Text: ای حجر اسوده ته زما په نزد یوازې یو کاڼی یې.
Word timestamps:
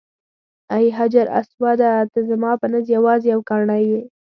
ای 0.75 0.85
حجر 0.97 1.27
اسوده 1.39 1.91
ته 2.11 2.19
زما 2.29 2.51
په 2.59 2.65
نزد 2.73 2.89
یوازې 2.97 3.27
یو 3.33 3.41
کاڼی 3.49 3.81
یې. 3.91 4.01